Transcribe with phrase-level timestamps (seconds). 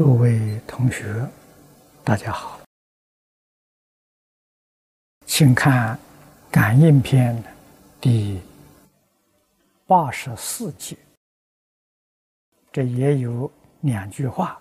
[0.00, 1.28] 诸位同学，
[2.02, 2.58] 大家好，
[5.26, 5.94] 请看
[6.50, 7.36] 《感应篇》
[8.00, 8.40] 第
[9.86, 10.96] 八十四节，
[12.72, 13.52] 这也有
[13.82, 14.58] 两句话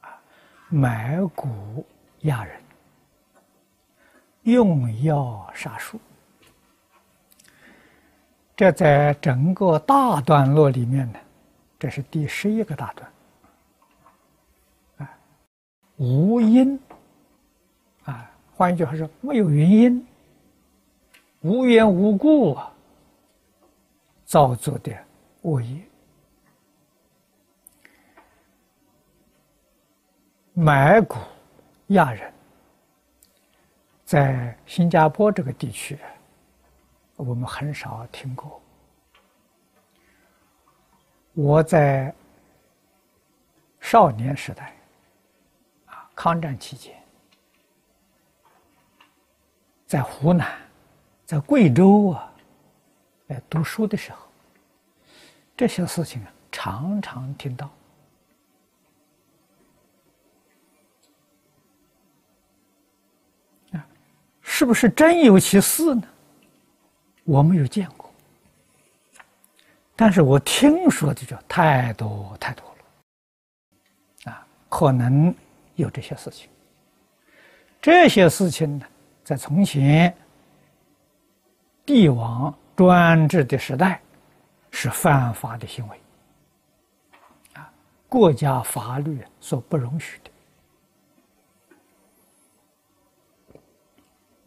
[0.00, 0.20] 啊：
[0.68, 1.86] 买谷
[2.22, 2.60] 压人，
[4.42, 6.00] 用药杀树。
[8.56, 11.20] 这在整个大段落里面呢，
[11.78, 13.11] 这是第十一个大段。
[16.02, 16.76] 无因，
[18.02, 20.04] 啊，换一句话说，没有原因，
[21.42, 22.74] 无缘无故啊，
[24.24, 24.92] 造作的
[25.42, 25.80] 恶业，
[30.54, 31.18] 买骨
[31.88, 32.34] 亚人，
[34.04, 35.96] 在新加坡这个地区，
[37.14, 38.60] 我们很少听过。
[41.34, 42.12] 我在
[43.78, 44.74] 少年时代。
[46.22, 46.94] 抗战期间，
[49.88, 50.56] 在湖南，
[51.26, 52.32] 在贵州啊，
[53.28, 54.18] 在读书的时候，
[55.56, 57.68] 这些事情啊，常常听到。
[63.72, 63.84] 啊，
[64.42, 66.04] 是不是真有其事呢？
[67.24, 68.08] 我没有见过，
[69.96, 74.30] 但是我听说的就太多太多了。
[74.30, 75.34] 啊，可能。
[75.76, 76.48] 有这些事情，
[77.80, 78.86] 这些事情呢，
[79.24, 80.14] 在从前
[81.84, 84.00] 帝王专制的时代，
[84.70, 86.00] 是犯法的行为，
[87.54, 87.72] 啊，
[88.08, 90.30] 国家法律所不容许的。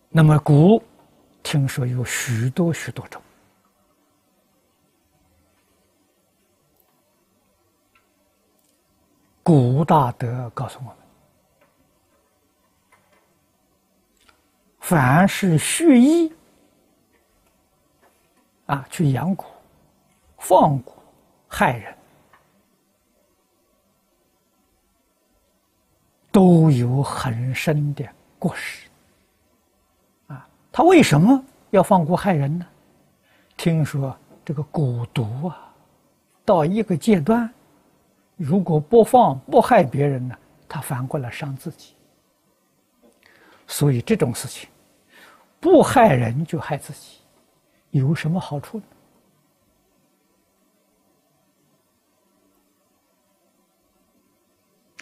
[0.10, 0.82] 那么古
[1.44, 3.22] 听说有许多许多种，
[9.44, 11.05] 古大德告诉我们。
[14.88, 16.32] 凡是蓄意
[18.68, 19.44] 啊，去养蛊、
[20.38, 20.92] 放蛊、
[21.48, 21.96] 害人，
[26.32, 28.88] 都有很深的过失。
[30.28, 32.68] 啊，他为什么要放蛊害人呢？
[33.58, 34.16] 听说
[34.46, 35.74] 这个蛊毒啊，
[36.46, 37.52] 到一个阶段，
[38.38, 40.38] 如果不放不害别人呢，
[40.70, 41.96] 他反过来伤自己。
[43.66, 44.70] 所以这种事情。
[45.60, 47.20] 不害人就害自己，
[47.92, 48.78] 有什么好处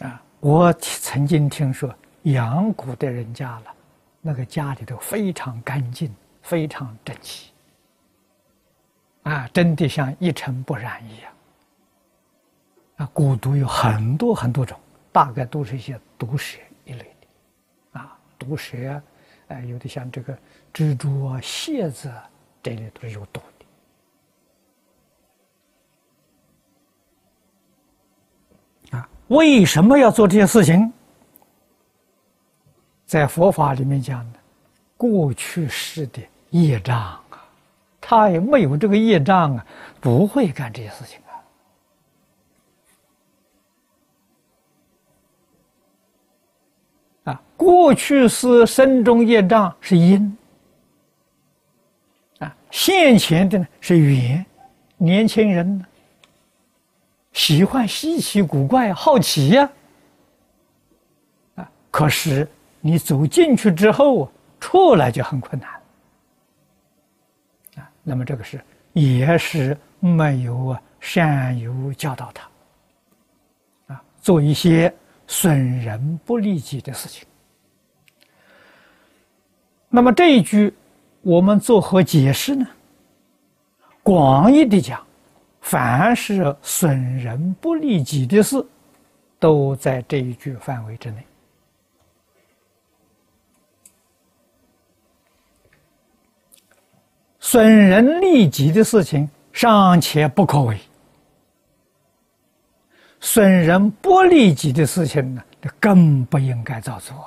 [0.00, 0.08] 呢？
[0.08, 3.74] 啊，我曾经听说养蛊的人家了，
[4.20, 7.52] 那个家里头非常干净，非常整齐，
[9.24, 11.32] 啊，真的像一尘不染一样。
[12.96, 14.80] 啊，蛊毒有很多很多种，
[15.12, 19.02] 大概都是一些毒蛇一类的，啊，毒蛇。
[19.48, 20.36] 哎，有的像这个
[20.72, 22.28] 蜘蛛啊、蝎子啊，
[22.62, 23.40] 这里都是有毒
[28.90, 28.96] 的。
[28.96, 30.92] 啊，为什么要做这些事情？
[33.06, 34.38] 在佛法里面讲的，
[34.96, 37.22] 过去世的业障啊，
[38.00, 39.66] 他也没有这个业障啊，
[40.00, 41.20] 不会干这些事情。
[47.24, 50.36] 啊，过去是身中业障是因，
[52.38, 54.44] 啊，现前的呢是缘。
[54.96, 55.84] 年轻人呢
[57.32, 59.70] 喜欢稀奇古怪、好奇呀，
[61.56, 62.48] 啊，可是
[62.80, 64.30] 你走进去之后，
[64.60, 65.70] 出来就很困难，
[67.82, 74.94] 啊，那么这个是也是没有啊善有教导他，啊，做一些。
[75.36, 77.26] 损人不利己的事情。
[79.88, 80.72] 那么这一句，
[81.22, 82.64] 我们作何解释呢？
[84.04, 85.04] 广义的讲，
[85.60, 88.64] 凡是损人不利己的事，
[89.40, 91.26] 都在这一句范围之内。
[97.40, 100.78] 损人利己的事情尚且不可为。
[103.24, 105.42] 损人不利己的事情呢，
[105.80, 107.26] 更不应该造作。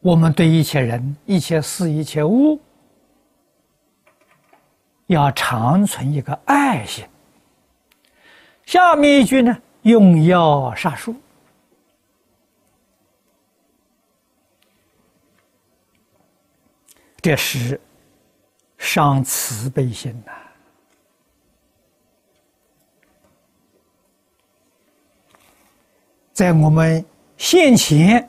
[0.00, 2.58] 我们对一切人、一切事、一切物，
[5.08, 7.04] 要长存一个爱心。
[8.64, 11.14] 下面一句呢，用药杀树，
[17.20, 17.78] 这是。
[18.82, 20.32] 伤慈悲心呐，
[26.32, 27.02] 在我们
[27.36, 28.28] 现前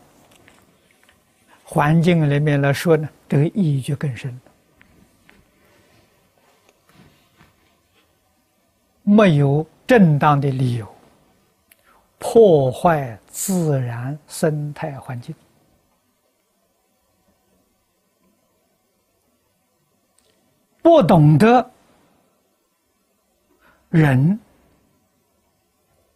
[1.64, 4.52] 环境里面来说呢，这个意义就更深了。
[9.02, 10.88] 没有正当的理由，
[12.20, 15.34] 破坏自然生态环境。
[20.84, 21.72] 不懂得
[23.90, 24.38] 人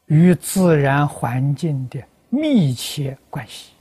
[0.06, 3.72] 与自然环境的密切关系。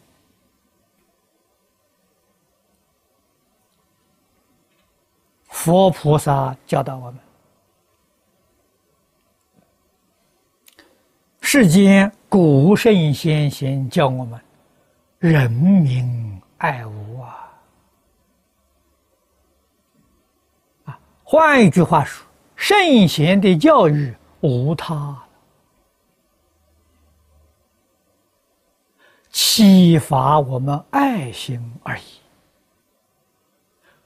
[5.49, 7.21] 佛菩萨教导我们。
[11.41, 14.41] 世间古圣先贤教我们，
[15.19, 17.46] 人民爱物啊！
[21.29, 22.25] 换一句话说，
[22.55, 25.25] 圣贤的教育无他，
[29.31, 32.03] 启发我们爱心而已，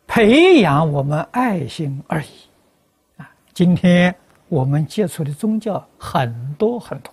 [0.06, 2.28] 培养我们爱心而已。
[3.18, 4.14] 啊，今天
[4.48, 7.12] 我们接触的宗教很多很多。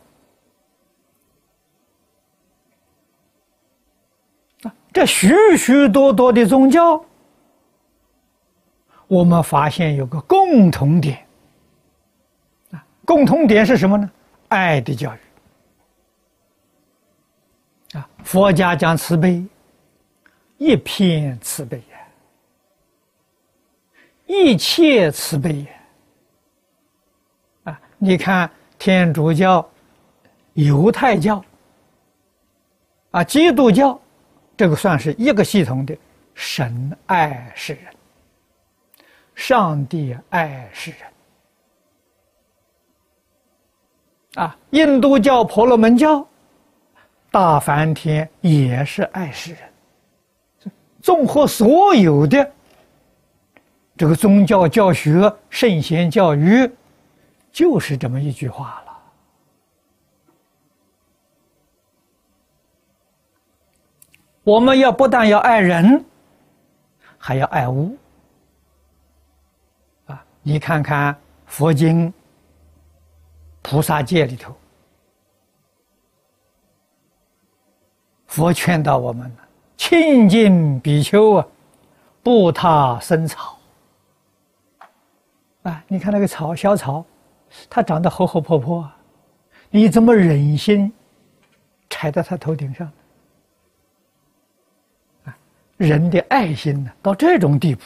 [4.94, 7.04] 这许许多多的宗教，
[9.08, 11.26] 我们发现有个共同点，
[12.72, 14.10] 啊，共同点是什么呢？
[14.50, 15.20] 爱的教育。
[17.98, 19.46] 啊，佛家讲慈悲，
[20.58, 21.98] 一片慈悲呀，
[24.26, 25.70] 一切慈悲呀。
[27.64, 29.66] 啊，你看天主教、
[30.54, 31.44] 犹太教，
[33.12, 34.00] 啊，基督教。
[34.58, 35.96] 这个算是一个系统的，
[36.34, 37.94] 神爱世人，
[39.38, 41.00] 上帝爱世人。
[44.34, 46.28] 啊，印度教、婆罗门教、
[47.30, 49.60] 大梵天也是爱世人，
[51.04, 52.52] 综合所有的
[53.96, 56.70] 这个宗教教学、圣贤教育，
[57.52, 58.98] 就是这么一句话了。
[64.44, 66.04] 我们要不但要爱人，
[67.20, 67.96] 还要爱物。
[70.48, 71.14] 你看看
[71.46, 72.14] 佛经、
[73.62, 74.56] 菩萨戒里头，
[78.28, 79.30] 佛劝导我们：
[79.76, 81.48] 清净比丘啊，
[82.24, 83.60] 不踏生草。
[85.64, 87.04] 啊，你看那个草，小草，
[87.70, 88.90] 它长得活活泼泼，
[89.70, 90.90] 你怎么忍心
[91.90, 92.90] 踩在它头顶上？
[95.76, 97.82] 人的爱心呢，到这种地步，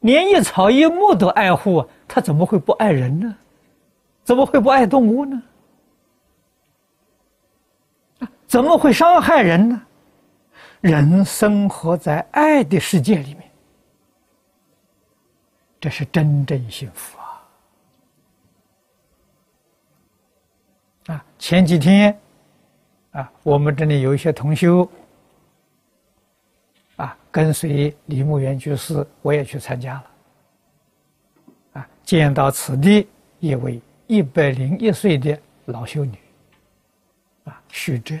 [0.00, 3.36] 连一草一木都爱护，他怎么会不爱人呢？
[4.24, 5.40] 怎么会不爱动物呢？
[8.46, 9.80] 怎么会伤害人呢？
[10.80, 13.50] 人生活在爱的世界里面，
[15.78, 17.42] 这是真正幸福啊！
[21.14, 22.18] 啊，前几天
[23.12, 24.88] 啊，我们这里有一些同修。
[27.00, 30.04] 啊，跟随李牧原居士，我也去参加了。
[31.72, 33.08] 啊，见到此地
[33.38, 36.18] 一位一百零一岁的老修女，
[37.44, 38.18] 啊，许哲，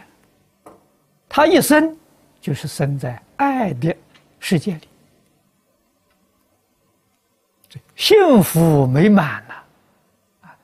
[1.28, 1.94] 她一生
[2.40, 3.94] 就是生在爱的
[4.38, 4.88] 世界里，
[7.94, 9.64] 幸福美满了。
[10.40, 10.56] 啊，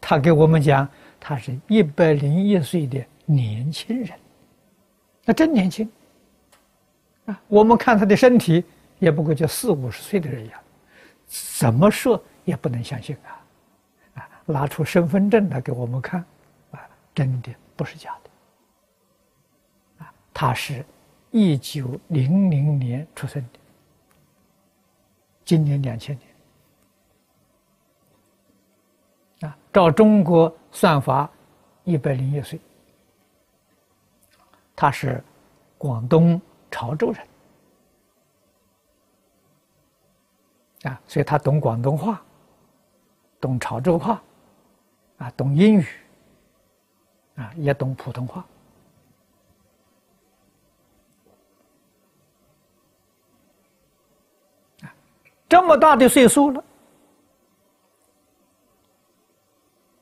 [0.00, 0.88] 他给我们讲，
[1.20, 4.18] 他是一百零一岁的年轻人，
[5.26, 5.86] 那真年轻。
[7.48, 8.64] 我们看他的身体，
[8.98, 10.60] 也不过就四五十岁的人样，
[11.26, 13.40] 怎么说也不能相信啊！
[14.14, 16.24] 啊，拿出身份证来给我们看，
[16.70, 16.80] 啊，
[17.14, 20.04] 真的不是假的。
[20.04, 20.84] 啊，他是
[21.30, 23.58] 一九零零年出生的，
[25.44, 26.18] 今年两千
[29.38, 31.30] 年，啊，照中国算法，
[31.84, 32.60] 一百零一岁，
[34.74, 35.22] 他是
[35.78, 36.40] 广东。
[36.72, 37.24] 潮州人
[40.84, 42.20] 啊，所以他懂广东话，
[43.40, 44.20] 懂潮州话，
[45.18, 45.86] 啊，懂英语，
[47.36, 48.44] 啊，也懂普通话。
[54.82, 54.92] 啊，
[55.48, 56.64] 这么大的岁数了，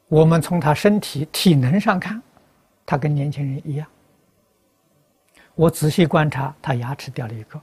[0.08, 2.22] 我们从他身体体能上看，
[2.86, 3.86] 他跟年轻人一样。
[5.60, 7.60] 我仔细观察，他牙齿掉了一个，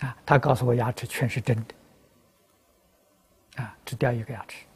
[0.00, 4.66] 啊，他告诉我牙齿全是真的，啊，只掉一个牙齿，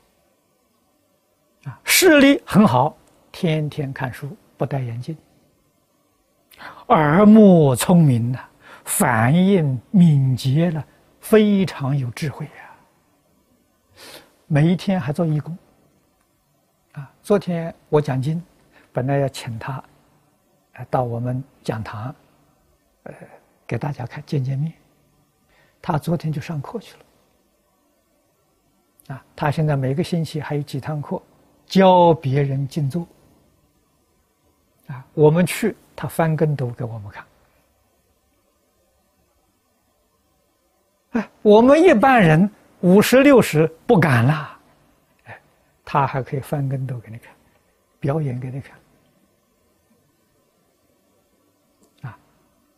[1.65, 2.97] 啊，视力很好，
[3.31, 5.15] 天天看书，不戴眼镜，
[6.89, 8.39] 耳目聪明呐，
[8.87, 10.83] 反应敏捷了，
[11.21, 12.53] 非常有智慧呀。
[14.47, 15.55] 每一天还做义工。
[16.93, 18.43] 啊，昨天我讲经，
[18.91, 19.85] 本来要请他，
[20.89, 22.15] 到我们讲堂，
[23.03, 23.13] 呃，
[23.67, 24.73] 给大家看见见面。
[25.83, 27.01] 他昨天就上课去了。
[29.15, 31.21] 啊，他现在每个星期还有几堂课，
[31.67, 33.07] 教别人静坐。
[34.87, 37.25] 啊，我们去，他翻跟斗给我们看。
[41.13, 42.49] 哎，我们一般人
[42.81, 44.59] 五十六十不敢啦，
[45.25, 45.41] 哎，
[45.85, 47.35] 他还可以翻跟斗给你看，
[47.99, 48.79] 表演给你看。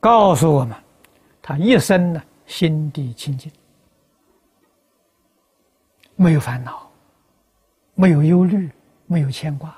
[0.02, 0.76] 告诉我们，
[1.40, 3.52] 他一生呢心地清净。
[6.16, 6.90] 没有烦恼，
[7.94, 8.68] 没有忧虑，
[9.06, 9.72] 没有牵挂，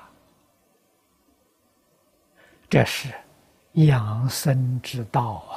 [2.67, 3.09] 这是
[3.73, 5.53] 养生之道啊！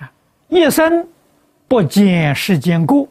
[0.00, 0.12] 啊，
[0.48, 1.08] 一生
[1.66, 3.08] 不见世间过。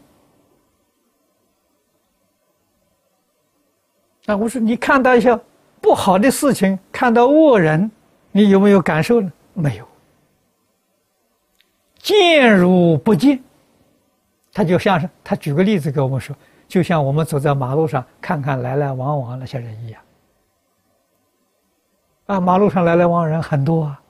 [4.27, 5.35] 啊，我说你看到一些
[5.81, 7.89] 不好的事情，看到恶人，
[8.37, 9.31] 你有没有感受呢？
[9.53, 9.87] 没有，
[11.99, 13.41] 见如不见。
[14.51, 16.35] 他就像是他举个例子给我们说，
[16.67, 20.01] 就像我们走在马路上看看来来往往那些人一样，
[22.25, 24.01] 啊，马路上来来往人很多啊，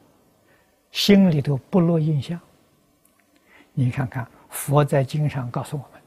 [0.90, 2.40] 心里头不落印象。
[3.74, 6.02] 你看看佛在经上告诉我们，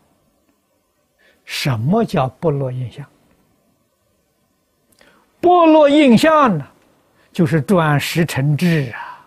[1.45, 3.07] 什么叫不落印象？
[5.41, 6.67] 不落印象呢，
[7.39, 9.25] 就是转识成智啊。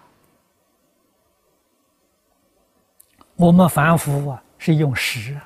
[3.37, 4.43] 我们凡夫啊。
[4.63, 5.43] 是用识啊，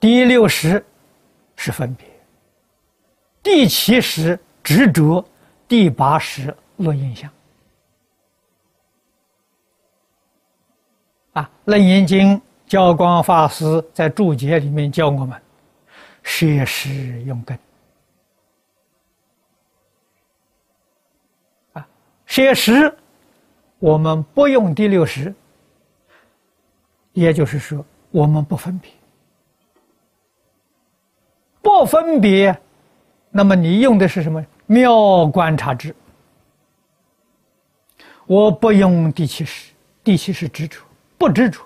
[0.00, 0.82] 第六识
[1.54, 2.08] 是分别，
[3.42, 5.22] 第七识执着，
[5.68, 7.30] 第八识论印象。
[11.34, 15.38] 啊，《楞严经》教光法师在注解里面教我们：
[16.26, 17.56] 学识用根。
[21.72, 21.88] 啊，
[22.26, 22.92] 舍识。
[23.78, 25.32] 我们不用第六识，
[27.12, 28.90] 也就是说，我们不分别，
[31.62, 32.58] 不分别，
[33.30, 35.94] 那么你用的是什么妙观察智？
[38.26, 40.82] 我不用第七识，第七识执着，
[41.18, 41.60] 不执着，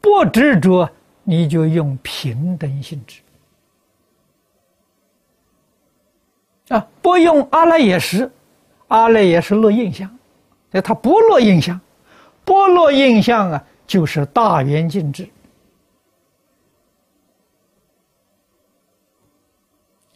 [0.00, 0.90] 不执着，
[1.22, 3.22] 你就用平等性质
[6.68, 8.30] 啊，不用阿赖耶识，
[8.88, 10.10] 阿赖耶识落印象。
[10.70, 11.80] 那它不落印象，
[12.44, 15.28] 不落印象啊，就是大圆镜智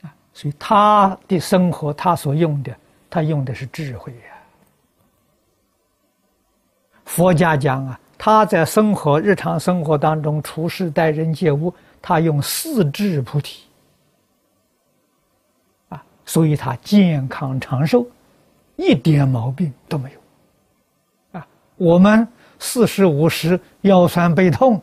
[0.02, 0.12] 啊。
[0.32, 2.74] 所以他的生活，他所用的，
[3.10, 4.18] 他用的是智慧呀。
[7.04, 13.67] 佛家讲啊，他在生活日常生活当中处事待人接物，他用四智菩提，
[16.28, 18.06] 所以他健康长寿，
[18.76, 20.20] 一点毛病都没有。
[21.38, 24.82] 啊我们四十五十腰酸背痛，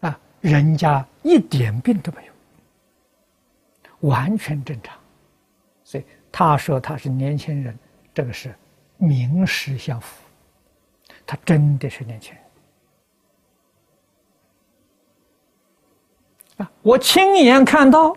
[0.00, 2.32] 啊，人家一点病都没有，
[4.10, 4.94] 完全正常。
[5.82, 7.74] 所以他说他是年轻人，
[8.12, 8.54] 这个是
[8.98, 10.22] 名实相符，
[11.26, 12.42] 他真的是年轻人。
[16.58, 18.14] 啊，我亲眼看到，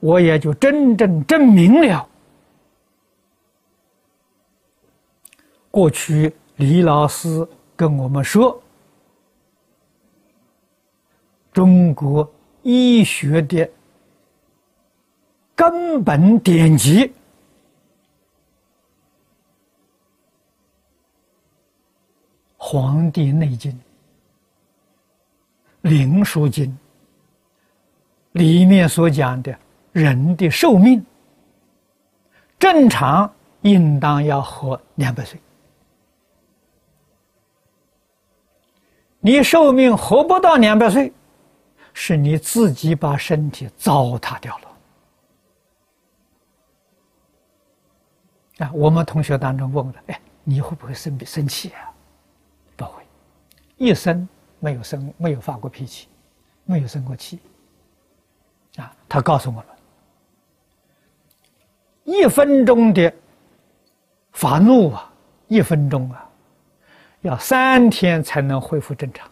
[0.00, 2.08] 我也就真正证明了。
[5.70, 8.60] 过去李老师跟我们说，
[11.52, 12.28] 中国
[12.62, 13.68] 医学的
[15.54, 17.04] 根本典籍
[22.56, 23.72] 《黄帝内经》
[25.82, 26.66] 《灵枢经》
[28.32, 29.56] 里面所讲的
[29.98, 31.04] 人的寿命，
[32.58, 33.30] 正常
[33.62, 35.40] 应当要活两百岁。
[39.20, 41.12] 你寿命活不到两百岁，
[41.92, 44.68] 是你自己把身体糟蹋掉了。
[48.64, 51.92] 啊，我们同学当中问的，哎，你会不会生生气啊？
[52.76, 53.02] 不会，
[53.76, 54.28] 一生
[54.60, 56.06] 没有生，没有发过脾气，
[56.64, 57.40] 没有生过气。
[58.76, 59.64] 啊，他告诉我们，
[62.08, 63.12] 一分钟的
[64.32, 65.12] 发怒啊，
[65.46, 66.24] 一分钟啊。
[67.20, 69.28] 要三天才能恢复正常，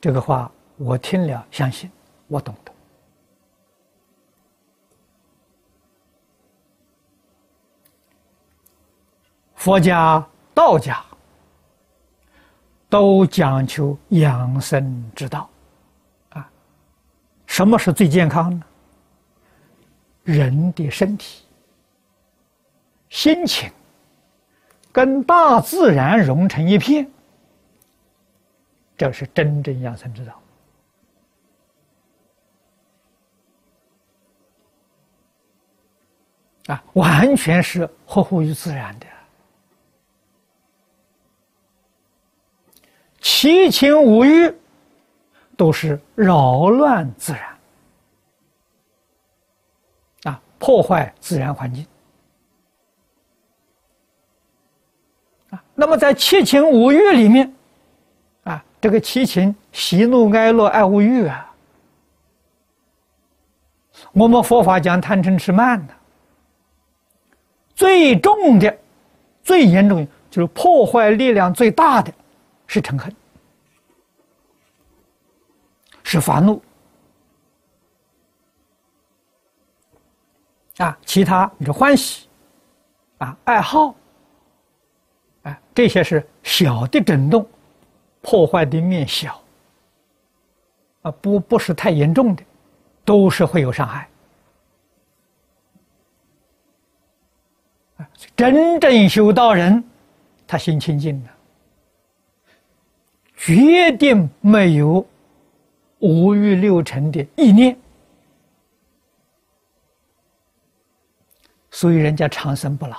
[0.00, 1.90] 这个话我听了，相信
[2.26, 2.72] 我懂得。
[9.56, 11.04] 佛家、道家
[12.88, 15.50] 都讲求养生之道，
[16.30, 16.50] 啊，
[17.44, 18.64] 什么是最健康呢？
[20.32, 21.42] 人的身体、
[23.08, 23.70] 心情
[24.92, 27.10] 跟大自然融成一片，
[28.94, 30.42] 这是真正养生之道。
[36.66, 39.06] 啊，完全是合乎于自然的。
[43.18, 44.54] 七情五欲
[45.56, 47.57] 都是扰乱自然，
[50.58, 51.86] 破坏自然环境，
[55.50, 57.54] 啊，那么在七情五欲里面，
[58.44, 61.54] 啊，这个七情喜怒哀乐爱恶欲啊，
[64.12, 65.94] 我们佛法讲贪嗔痴慢的，
[67.74, 68.78] 最重的、
[69.42, 72.12] 最严重就是破坏力量最大的。
[72.70, 73.10] 是嗔恨，
[76.02, 76.60] 是发怒
[80.78, 80.98] 啊！
[81.04, 82.26] 其他你说欢喜
[83.18, 83.94] 啊、爱好
[85.42, 87.46] 啊，这些是小的震动，
[88.22, 89.42] 破坏的面小
[91.02, 92.42] 啊，不不是太严重的，
[93.04, 94.08] 都是会有伤害
[97.96, 99.82] 啊真正修道人，
[100.46, 101.30] 他心清净的。
[103.36, 105.04] 决定没有
[106.00, 107.76] 五欲六尘的意念，
[111.78, 112.96] 所以人家长生不老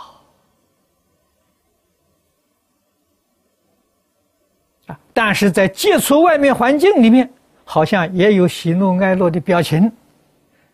[4.88, 4.98] 啊！
[5.14, 7.30] 但是在接触外面环境里面，
[7.66, 9.92] 好像也有喜怒哀乐的表情，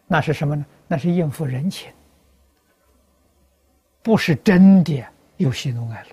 [0.06, 0.64] 那是什么呢？
[0.88, 1.92] 那是应付人情，
[4.04, 5.04] 不是真的
[5.38, 6.06] 有喜怒哀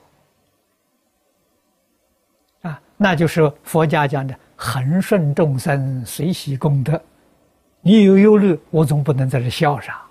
[2.62, 2.80] 乐啊。
[2.96, 6.98] 那就是佛家讲的恒顺众生，随喜功德。
[7.82, 10.02] 你有忧虑，我总不能在这笑啥？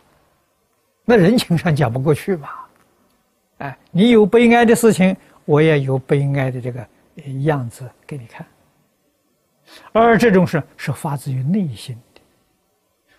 [1.06, 2.50] 那人情上讲不过去嘛。
[3.58, 6.88] 哎，你有悲哀的事情，我也有悲哀的这个
[7.44, 8.46] 样子给你看。
[9.92, 12.22] 而这种事是发自于内心的，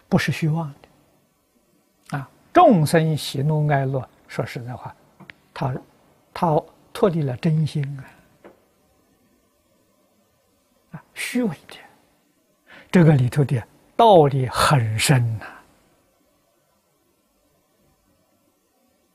[0.08, 2.18] 不是虚妄的。
[2.18, 4.94] 啊，众生喜怒哀乐，说实在话，
[5.54, 5.74] 他
[6.34, 8.04] 他脱离了真心啊。
[11.14, 11.76] 虚伪的，
[12.90, 13.62] 这个里头的
[13.96, 15.46] 道理很深呐，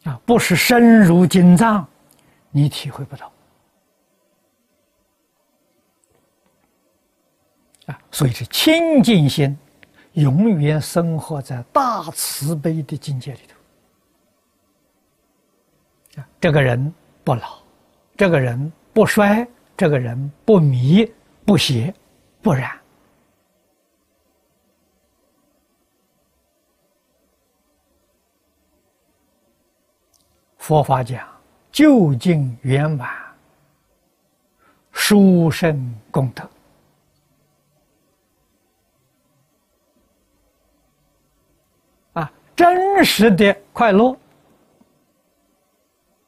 [0.08, 1.86] 啊不是深入经藏，
[2.50, 3.32] 你体会不到，
[7.88, 9.58] 啊，所以是清净心，
[10.13, 13.39] 永远生活在大慈悲的境界里
[16.15, 16.93] 头，啊，这个人
[17.24, 17.60] 不老，
[18.15, 21.12] 这个人不衰，这个人不迷。
[21.48, 21.93] 不邪，
[22.41, 22.78] 不染。
[30.67, 31.25] 佛法讲
[31.71, 33.10] 究竟圆满，
[34.91, 36.49] 殊胜功德
[42.12, 42.30] 啊！
[42.53, 44.13] 真实的快乐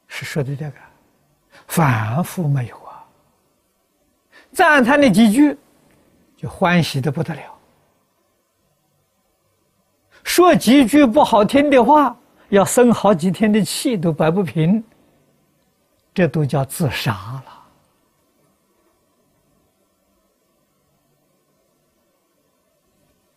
[0.08, 0.78] 是说的这个，
[1.68, 3.06] 反复没有啊。
[4.54, 5.58] 赞叹的几句，
[6.38, 7.42] 就欢喜的不得了；
[10.24, 12.16] 说几句不好听的话，
[12.50, 14.84] 要生好几天的气都摆不平。
[16.14, 17.44] 这都叫自杀了。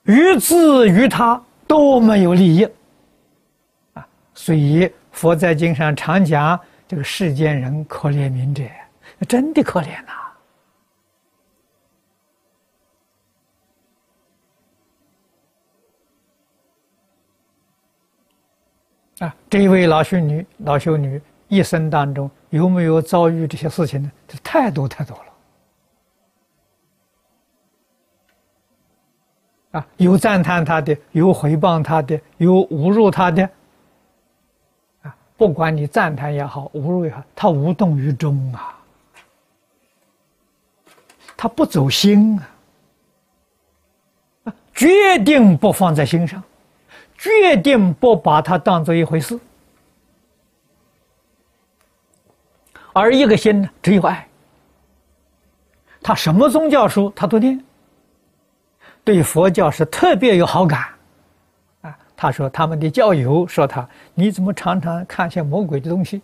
[0.05, 2.68] 于自于他都没有利益
[3.92, 4.05] 啊！
[4.35, 8.64] 所以佛在经上常讲，这个世间人可怜悯者，
[9.29, 10.12] 真的可怜呐。
[19.22, 24.11] 啊这一位老修女，老修女一生当中有没有遭遇这些事情呢？
[24.26, 25.24] 这太多太多了。
[29.78, 33.48] 啊，有赞叹他的，有回谤他的，有侮辱他的。
[35.02, 38.76] 啊，不管你赞叹也好，侮辱也好，他无动于衷啊，
[41.37, 42.50] 他不走心啊，
[44.44, 46.42] 啊，决定不放在心上。
[47.22, 49.38] 决定不把它当做一回事，
[52.92, 54.26] 而一个心呢，只有爱。
[56.02, 57.64] 他什么宗教书他都念，
[59.04, 60.88] 对佛教是特别有好感，
[61.82, 66.20] 啊，他说他们的教友说他，你怎么常常看些魔鬼的东西？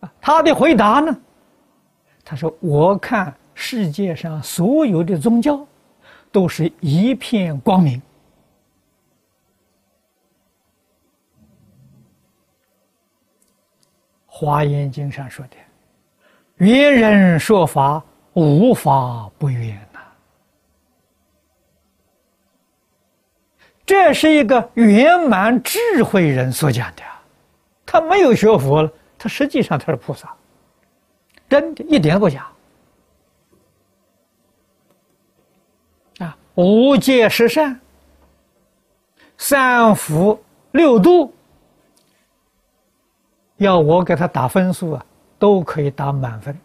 [0.00, 1.16] 啊，他的回答呢？
[2.24, 5.64] 他说我看世界上所有的宗教，
[6.32, 8.02] 都是一片光明。
[14.38, 15.56] 华严经上说的
[16.62, 20.00] ：“圆人说法，无法不圆呐。”
[23.86, 27.02] 这是一个圆满智慧人所讲的，
[27.86, 30.36] 他没有学佛了，他实际上他是菩萨，
[31.48, 32.46] 真的一点不假。
[36.18, 37.80] 啊，五戒十善，
[39.38, 41.32] 三福六度。
[43.58, 45.06] 要我给他打分数啊，
[45.38, 46.58] 都可以打满分。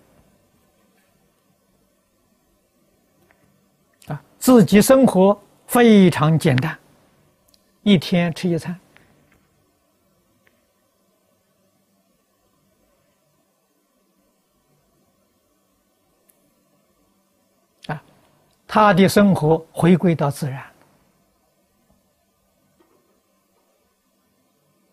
[4.08, 6.78] 啊，自己生活非常简单，
[7.84, 8.78] 一天吃一餐。
[17.88, 18.04] 啊，
[18.68, 20.62] 他的生活回归到自然。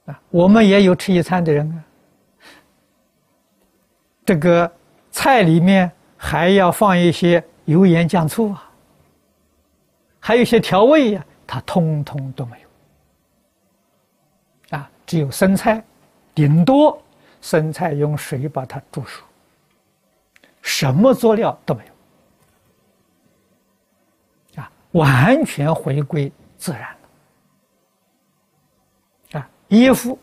[0.07, 1.85] 啊，我们也有吃一餐的人啊。
[4.29, 4.71] 这个
[5.11, 8.71] 菜里面还要放一些油盐酱醋啊，
[10.21, 12.69] 还有一些调味呀，它通通都没有。
[14.77, 15.83] 啊，只有生菜，
[16.35, 17.03] 顶多
[17.41, 19.25] 生菜用水把它煮熟，
[20.61, 21.83] 什么佐料都没
[24.57, 24.63] 有。
[24.63, 26.83] 啊，完全回归自然
[29.33, 29.41] 了。
[29.41, 30.19] 啊，衣服。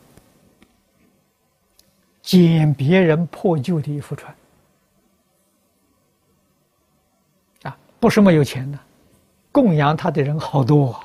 [2.25, 4.35] 捡别人破旧的衣服穿，
[7.61, 8.79] 啊，不是没有钱的，
[9.51, 10.99] 供养他的人好多。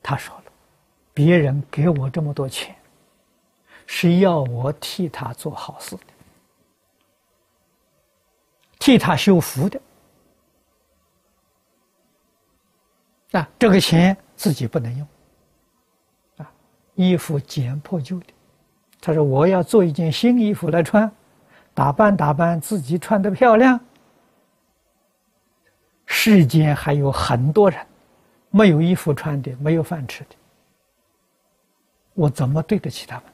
[0.00, 0.44] 他说了，
[1.12, 2.72] 别人给我这么多钱，
[3.84, 6.04] 是要我替他做好事的，
[8.78, 9.80] 替他修福的。
[13.32, 15.06] 啊，这个钱自己不能用。
[16.98, 18.26] 衣服捡破旧的，
[19.00, 21.08] 他说：“我要做一件新衣服来穿，
[21.72, 23.78] 打扮打扮自己，穿的漂亮。
[26.06, 27.86] 世间还有很多人
[28.50, 30.30] 没有衣服穿的，没有饭吃的，
[32.14, 33.24] 我怎么对得起他们？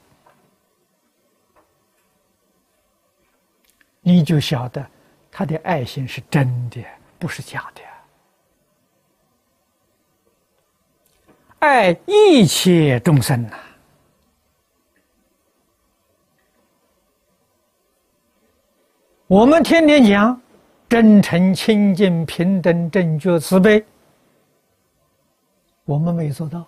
[4.01, 4.85] 你就晓得
[5.31, 6.85] 他的爱心是真的，
[7.17, 7.81] 不是假的。”
[11.65, 13.57] 爱一切众生呐！
[19.25, 20.39] 我们天天讲
[20.87, 23.83] 真诚、清净、平等、正觉、慈悲，
[25.85, 26.63] 我们没做到，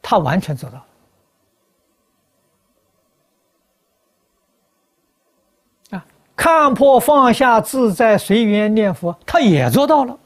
[0.00, 0.86] 他完全做到
[5.90, 6.06] 啊！
[6.36, 10.16] 看破放下、自在随缘念佛，他也做到了。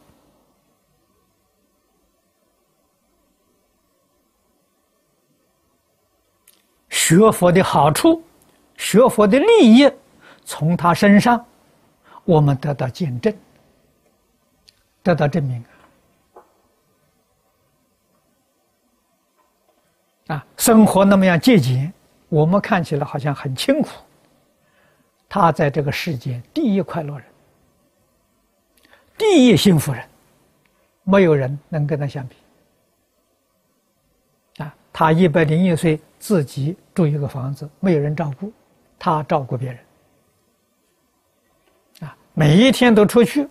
[7.03, 8.23] 学佛的好处，
[8.77, 9.91] 学佛的利益，
[10.45, 11.45] 从他身上，
[12.25, 13.37] 我们得到见证，
[15.03, 15.65] 得到证明
[20.29, 20.47] 啊！
[20.57, 21.93] 生活那么样节俭，
[22.29, 23.89] 我们看起来好像很清苦，
[25.29, 27.27] 他在这个世间第一快乐人，
[29.19, 30.09] 第一幸福人，
[31.03, 32.37] 没有人能跟他相比。
[35.03, 36.01] 他一百零一岁。
[36.23, 38.53] 自己住一个房子，没有人照顾，
[38.97, 39.79] 他照顾别人。
[42.09, 43.49] 啊，每一天都出去，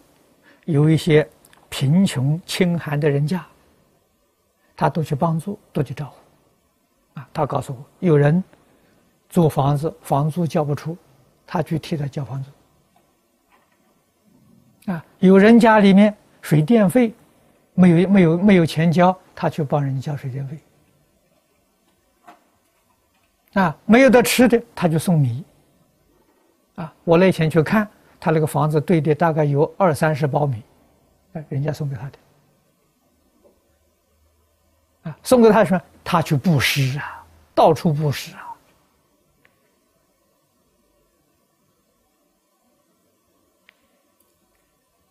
[0.63, 1.29] 有一些
[1.67, 3.45] 贫穷清寒的人家，
[4.73, 7.19] 他都去帮助，都去照顾。
[7.19, 8.41] 啊，他告诉我，有人
[9.29, 10.97] 租房子，房租交不出，
[11.45, 12.41] 他去替他交房
[14.85, 14.91] 租。
[14.93, 17.13] 啊，有人家里面水电费
[17.73, 20.57] 没有没有没有钱交，他去帮人交水电费。
[23.53, 25.43] 啊，没有得吃的，他就送米。
[26.75, 27.87] 啊，我那天去看
[28.19, 30.63] 他那个房子堆的大概有二三十包米，
[31.33, 32.17] 哎，人家送给他的。
[35.03, 38.47] 啊，送给他说他去布施啊，到处布施啊。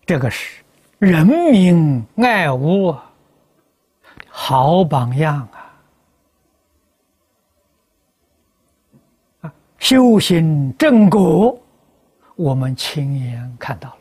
[0.07, 0.62] 这个是
[0.98, 2.96] 人民爱物，
[4.29, 5.60] 好榜样啊。
[9.81, 11.59] 修行正果，
[12.37, 13.97] 我们亲眼看到了。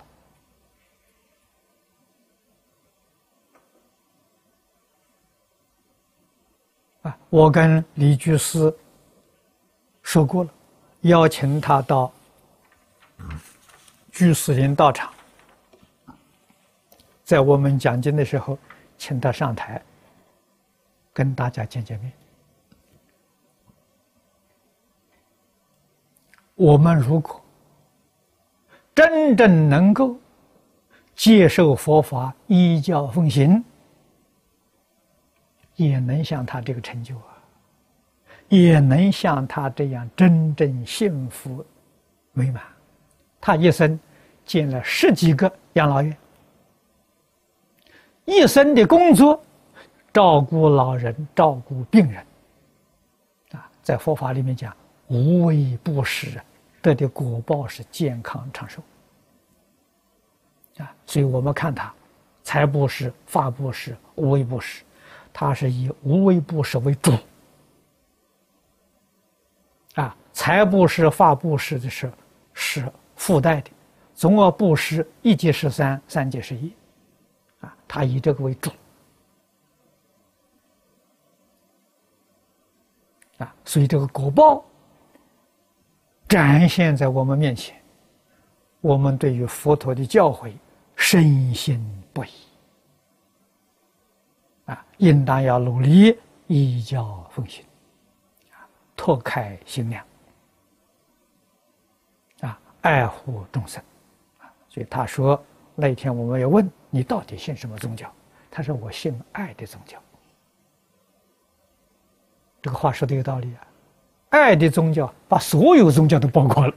[7.10, 8.72] 啊，我跟李居士
[10.04, 10.50] 说过了，
[11.02, 12.12] 邀请他到
[14.12, 15.12] 居士林道场，
[17.24, 18.60] 在我们讲经的时候，
[18.98, 19.82] 请他上台，
[21.14, 22.12] 跟大家见见面。
[26.60, 27.42] 我们如果
[28.94, 30.14] 真正能够
[31.16, 33.64] 接受佛法，依教奉行。
[35.78, 37.40] 也能像他这个成就啊，
[38.50, 41.66] 也能像他这样真正幸福
[42.34, 42.62] 美满。
[43.40, 43.98] 他一生
[44.44, 46.18] 建了十几个养老院，
[48.26, 49.42] 一生的工作
[50.12, 52.22] 照顾老人、照顾病人。
[53.54, 54.76] 啊，在佛法里面讲，
[55.08, 56.38] 无为不施，
[56.82, 58.82] 得的果报是健康长寿。
[60.78, 61.94] 啊，所以我们看他，
[62.44, 64.84] 财布施、法布施、无为布施。
[65.32, 67.14] 他是以无为布施为主，
[69.94, 72.12] 啊，财布施、法布施的是
[72.54, 73.70] 是附带的，
[74.16, 76.74] 总而布施一即十三，三即十一，
[77.62, 78.72] 啊，他以这个为主，
[83.38, 84.66] 啊，所以这个果报
[86.30, 87.76] 展现在我们面前，
[88.82, 90.54] 我们对于佛陀的教诲
[90.96, 92.30] 深信不疑。
[94.66, 96.16] 啊，应当要努力
[96.46, 97.66] 依教奉行，
[98.52, 100.06] 啊，拓开心量，
[102.42, 103.84] 啊，爱护众生，
[104.38, 108.14] 啊，所以他说那一天我们要问你到底信什么宗教？
[108.52, 110.00] 他说我信爱的宗教。
[112.62, 113.68] 这个话说的有道理啊，
[114.30, 116.74] 爱的宗教把所有宗教都包括了，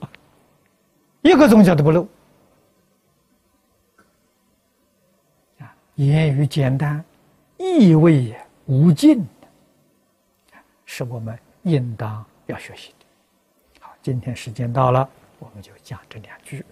[1.22, 2.06] 一个宗教都不漏，
[5.58, 7.04] 啊，言语简单。
[7.58, 8.34] 意味
[8.66, 9.24] 无尽，
[10.84, 13.06] 是我们应当要学习的。
[13.80, 16.64] 好，今天时间到了，我们就讲这两句。